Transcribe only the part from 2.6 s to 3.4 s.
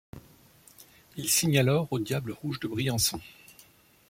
Briançon.